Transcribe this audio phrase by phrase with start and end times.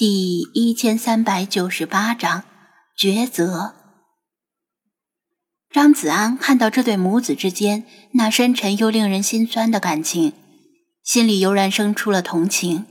[0.00, 2.44] 第一千三百九十八章
[2.96, 3.74] 抉择。
[5.70, 10.32] 张子安看到这对母子之间那深沉又令人心酸的感情，
[11.04, 12.86] 心里油然生出了同情，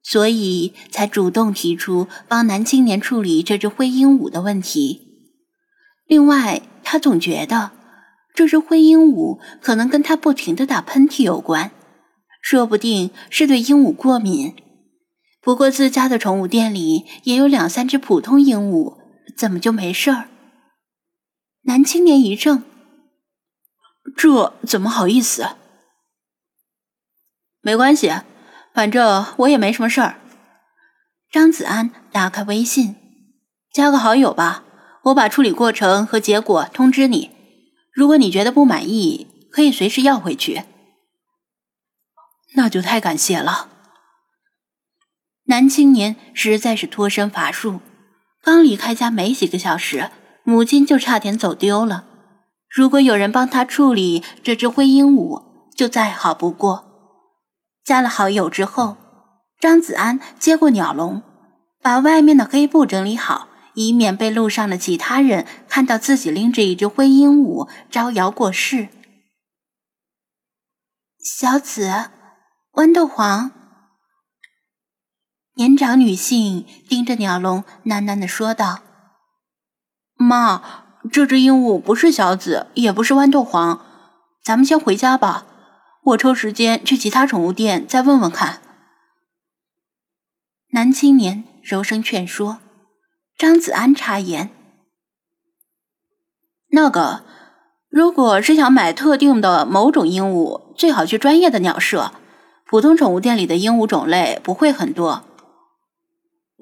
[0.00, 5.00] 所以才主动提出帮男青年处理这只灰鹦鹉的问题。
[6.06, 7.72] 另外，他总觉得
[8.32, 11.72] 这只灰鹦鹉可能跟他不停的打喷嚏有关，
[12.40, 14.54] 说不定是对鹦鹉过敏。
[15.40, 18.98] 不过自家的宠物店里也有两三只普通鹦鹉，
[19.36, 20.28] 怎么就没事儿？
[21.62, 22.62] 男青年一怔，
[24.16, 25.56] 这怎么好意思？
[27.62, 28.12] 没关系，
[28.74, 30.20] 反正我也没什么事儿。
[31.30, 32.96] 张子安打开微信，
[33.72, 34.64] 加个好友吧，
[35.04, 37.30] 我把处理过程和结果通知你。
[37.92, 40.64] 如果你觉得不满意，可以随时要回去。
[42.56, 43.69] 那就太感谢了。
[45.50, 47.80] 男青年实在是脱身乏术，
[48.40, 50.08] 刚离开家没几个小时，
[50.44, 52.04] 母亲就差点走丢了。
[52.68, 55.42] 如果有人帮他处理这只灰鹦鹉，
[55.74, 56.84] 就再好不过。
[57.84, 58.96] 加了好友之后，
[59.58, 61.20] 张子安接过鸟笼，
[61.82, 68.86] 把外面的黑布整理好，以免被路上的其他人看到自己拎着一只灰鹦鹉招摇过市。
[71.18, 71.90] 小紫，
[72.74, 73.50] 豌豆黄。
[75.60, 78.78] 年长女性盯着鸟笼，喃喃地说道
[80.16, 80.62] ：“妈，
[81.12, 83.84] 这只鹦鹉不是小紫，也不是豌豆黄，
[84.42, 85.44] 咱们先回家吧。
[86.04, 88.62] 我抽时间去其他宠物店再问问看。”
[90.72, 92.60] 男青年柔声劝说。
[93.36, 94.48] 张子安插言
[96.72, 97.22] ：“那个，
[97.90, 102.12] 如果是想买特定的某种鹦鹉，最好去专业的鸟舍，
[102.64, 105.24] 普通宠物店里的鹦鹉种类不会很多。”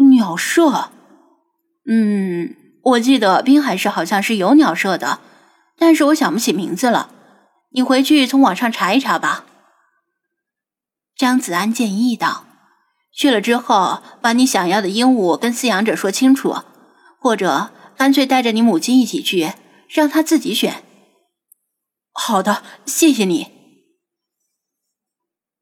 [0.06, 0.90] 鸟舍，
[1.86, 5.20] 嗯，我记得滨海市好像是有鸟舍的，
[5.76, 7.10] 但是我想不起名字了。
[7.70, 9.44] 你回去从网上查一查吧。”
[11.16, 12.44] 张子安建议道。
[13.12, 16.58] “去了之后，把你想要的鹦鹉跟饲养者说清楚，
[17.18, 19.54] 或者干脆带着你母亲一起去，
[19.88, 20.84] 让她自己选。
[22.14, 23.48] ”“好的，谢谢你。”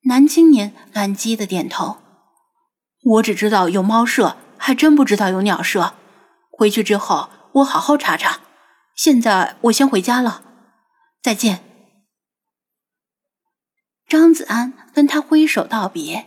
[0.05, 1.97] 男青年感激的点头。
[3.09, 5.95] 我只知道有猫舍，还真不知道有鸟舍。
[6.51, 8.41] 回去之后，我好好查查。
[8.97, 10.43] 现在我先回家了，
[11.23, 11.63] 再见。
[14.09, 16.27] 张子安跟他挥手道别，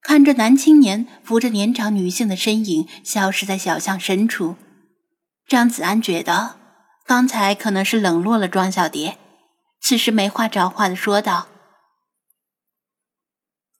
[0.00, 4.56] 看着男青年扶着年长女性的身影消失在小巷深处，
[5.46, 6.56] 张子安觉得
[7.06, 9.16] 刚才可能是冷落了庄小蝶，
[9.80, 11.46] 此时没话找话的说道：“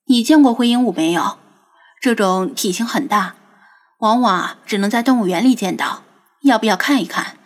[0.07, 1.39] 你见过灰鹦鹉没有？”
[2.03, 3.37] 这种体型很大，
[3.99, 6.03] 往往只能在动物园里见到。
[6.41, 7.39] 要不要看一看？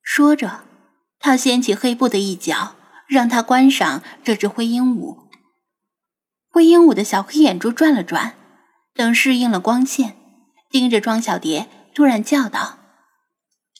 [0.00, 0.60] 说着，
[1.18, 2.76] 他掀起黑布的一角，
[3.08, 5.24] 让他观赏这只灰鹦鹉。
[6.48, 8.36] 灰鹦鹉的小黑眼珠转了转，
[8.94, 10.16] 等适应了光线，
[10.70, 12.78] 盯着庄小蝶，突然叫道：“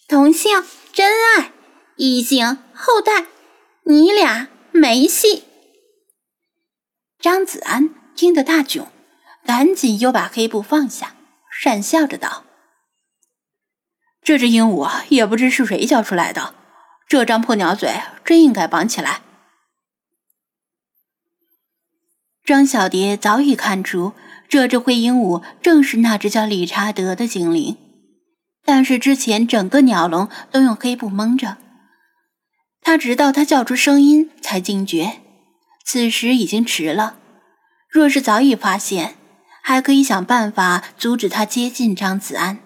[0.09, 1.53] 同性真爱，
[1.95, 3.27] 异性后代，
[3.85, 5.45] 你俩没戏。”
[7.23, 8.89] 张子安听得大窘。
[9.45, 11.15] 赶紧又把黑布放下，
[11.63, 12.45] 讪笑着道
[14.23, 16.55] ：“这只鹦鹉也不知是谁教出来的，
[17.07, 19.21] 这张破鸟嘴真应该绑起来。”
[22.45, 24.13] 张小蝶早已看出
[24.49, 27.79] 这只灰鹦鹉正是那只叫理查德的精灵，
[28.65, 31.57] 但是之前整个鸟笼都用黑布蒙着，
[32.83, 35.21] 他直到他叫出声音才惊觉，
[35.85, 37.17] 此时已经迟了。
[37.89, 39.17] 若是早已发现，
[39.67, 42.59] 还可以想办法阻止他接近张子安。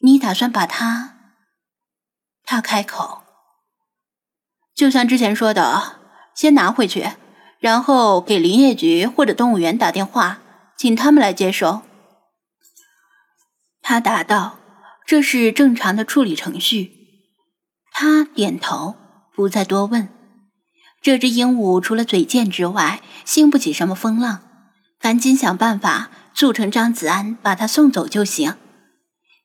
[0.00, 1.16] 你打算把他？
[2.44, 3.24] 他开口，
[4.76, 5.98] 就像之前说的，
[6.36, 7.10] 先拿回去，
[7.58, 10.38] 然后给林业局或者动物园打电话，
[10.78, 11.82] 请他们来接收。
[13.82, 14.60] 他答道
[15.04, 16.92] ：“这是正常的处理程序。”
[17.90, 18.94] 他点头，
[19.34, 20.08] 不再多问。
[21.00, 24.40] 这只鹦鹉除了嘴贱之外，兴不起什么风浪，
[25.00, 28.54] 赶紧想办法促成张子安把它送走就行。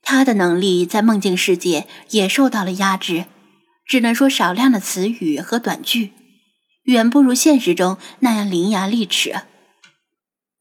[0.02, 3.26] 他的能力在梦境世界也受到了压制，
[3.86, 6.12] 只能说少量的词语和短句，
[6.84, 9.44] 远不如现实中那样伶牙俐齿。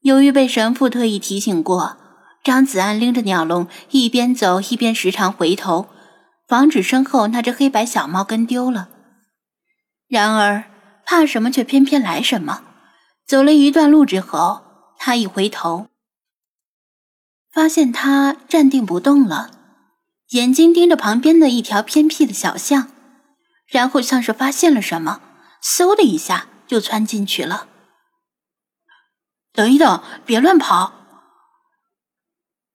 [0.01, 1.97] 由于被神父特意提醒过，
[2.43, 5.87] 张子安拎着鸟笼一边走一边时常回头，
[6.47, 8.89] 防止身后那只黑白小猫跟丢了。
[10.07, 10.65] 然而。
[11.05, 12.63] 怕什么却偏偏来什么，
[13.25, 15.87] 走了一段路之后，他一回头，
[17.51, 19.51] 发现他站定不动了，
[20.29, 22.89] 眼睛盯着旁边的一条偏僻的小巷，
[23.67, 25.21] 然后像是发现了什么，
[25.61, 27.67] 嗖的一下就窜进去了。
[29.51, 30.93] 等一等，别乱跑！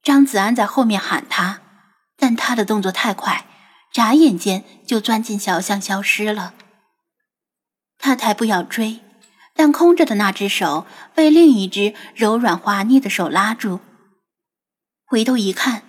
[0.03, 1.61] 张子安在后面喊他，
[2.17, 3.47] 但他的动作太快，
[3.93, 6.55] 眨眼间就钻进小巷消失了。
[7.99, 9.01] 他抬步要追。
[9.55, 10.87] 但空着的那只手
[11.17, 13.81] 被另一只柔软滑腻的手拉住，
[15.05, 15.83] 回头一看，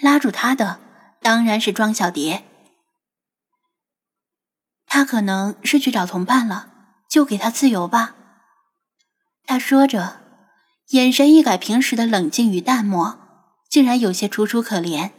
[0.00, 0.80] 拉住他的
[1.20, 2.42] 当然是庄小蝶。
[4.86, 6.70] 他可能是去找同伴了，
[7.06, 8.14] 就给他自由吧。
[9.44, 10.22] 他说着，
[10.92, 13.18] 眼神一改平时的冷静与淡漠，
[13.68, 15.10] 竟然有些楚楚可怜。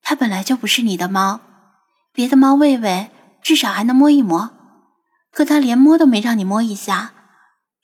[0.00, 1.40] 他本来就不是你的猫，
[2.12, 3.10] 别的猫喂喂，
[3.42, 4.55] 至少还能摸一摸。
[5.36, 7.12] 可他连摸都没让你摸一下，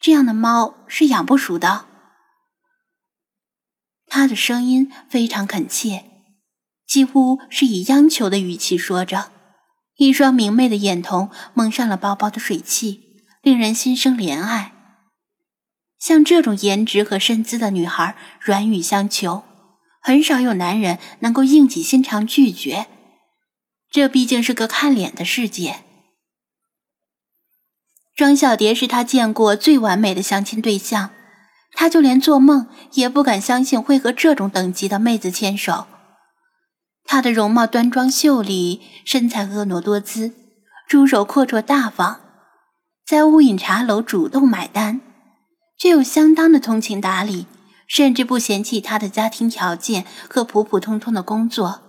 [0.00, 1.84] 这样的猫是养不熟的。
[4.06, 6.06] 他的声音非常恳切，
[6.86, 9.30] 几乎是以央求的语气说着，
[9.96, 14.72] 一双明媚的眼瞳蒙上了薄薄的水汽，令人心生怜爱。
[15.98, 19.44] 像这种颜值和身姿的女孩，软语相求，
[20.00, 22.86] 很少有男人能够硬起心肠拒绝。
[23.90, 25.80] 这毕竟是个看脸的世界。
[28.14, 31.10] 庄小蝶是他见过最完美的相亲对象，
[31.72, 35.86] 他就连做梦也不敢相信会和这种等级的妹子牵手。
[37.04, 40.32] 她的容貌端庄秀丽，身材婀娜多姿，
[40.88, 42.20] 出手阔绰大方，
[43.06, 45.00] 在乌饮茶楼主动买单，
[45.78, 47.46] 却又相当的通情达理，
[47.86, 51.80] 甚至不嫌弃他的家庭条件和普普通通的工作。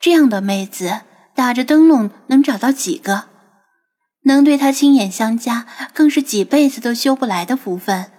[0.00, 1.00] 这样的妹子，
[1.34, 3.24] 打着灯笼能找到几个？
[4.28, 8.12] 能对他亲眼相加，更是几辈子都修不来的福分，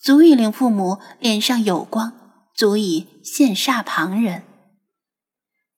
[0.00, 2.12] 足以令父母脸上有光，
[2.54, 4.44] 足以羡煞旁人。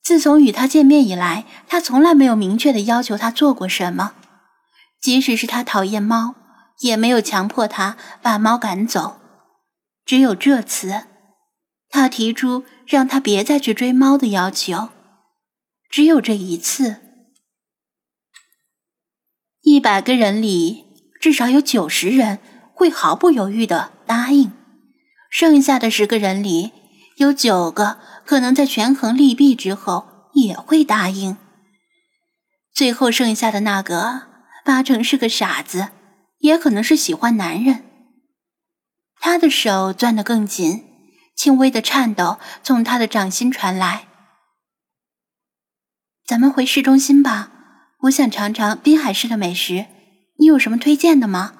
[0.02, 4.12] 自从与他见面以来，他从来没有明确的要求他做过什么，
[5.00, 6.34] 即使是他讨厌猫，
[6.80, 9.20] 也没有强迫他把猫赶走。
[10.04, 11.04] 只有这次，
[11.88, 14.90] 他提出让他别再去追猫的要求，
[15.88, 17.01] 只有这一次。
[19.62, 20.84] 一百个人里，
[21.20, 22.40] 至少有九十人
[22.74, 24.52] 会毫不犹豫的答应，
[25.30, 26.72] 剩下的十个人里，
[27.16, 31.36] 有九个可能在权衡利弊之后也会答应。
[32.74, 34.22] 最后剩下的那个，
[34.64, 35.90] 八成是个傻子，
[36.38, 37.84] 也可能是喜欢男人。
[39.20, 40.84] 他的手攥得更紧，
[41.36, 44.08] 轻微的颤抖从他的掌心传来。
[46.26, 47.50] 咱们回市中心吧。
[48.02, 49.86] 我想尝尝滨海市的美食，
[50.38, 51.52] 你有什么推荐的吗？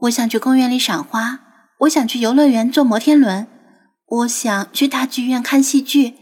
[0.00, 1.40] 我想去公园里赏花，
[1.80, 3.46] 我想去游乐园坐摩天轮，
[4.06, 6.14] 我想去大剧院看戏剧，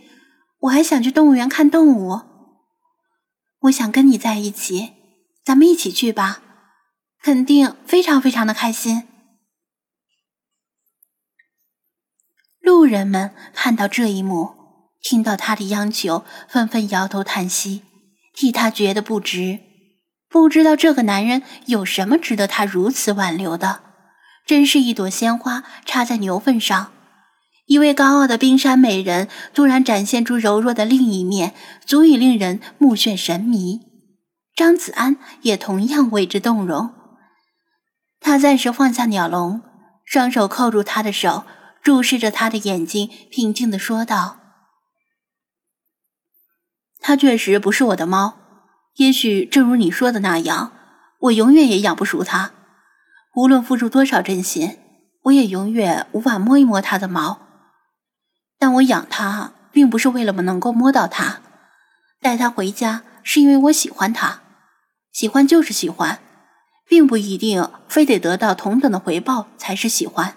[0.61, 2.21] 我还想去动物园看动物。
[3.63, 4.93] 我想跟你在一起，
[5.45, 6.41] 咱们一起去吧，
[7.21, 9.09] 肯定非常非常的开心。
[12.61, 14.55] 路人们看到这一幕，
[15.01, 17.83] 听到他的央求，纷纷摇头叹息。
[18.33, 19.61] 替他觉得不值，
[20.29, 23.81] 不知道这个男人有什么值得他如此挽留的，
[24.47, 26.93] 真是一朵鲜花插在牛粪上。
[27.67, 31.55] 一位高傲的冰山美人突然展现出柔弱的另一面，
[31.87, 33.81] 足以令人目眩神迷。
[34.55, 36.93] 张子安也同样为之动容，
[38.21, 39.63] 他暂时放下鸟笼，
[40.05, 41.45] 双手扣住他的手，
[41.83, 44.42] 注视着他的眼睛，平静地说道。
[47.05, 48.39] 它确实不是我的猫，
[48.95, 50.73] 也许正如你说的那样，
[51.19, 52.53] 我永远也养不熟它。
[53.35, 54.79] 无论付出多少真心，
[55.23, 57.41] 我也永远无法摸一摸它的毛。
[58.57, 61.41] 但我养它，并不是为了能够摸到它，
[62.21, 64.41] 带它回家是因为我喜欢它。
[65.11, 66.21] 喜欢就是喜欢，
[66.87, 70.37] 并不一定非得得到同等的回报才是喜欢。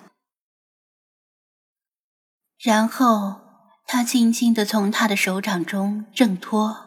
[2.59, 3.44] 然后。
[3.87, 6.84] 他轻轻地从他的手掌中挣脱。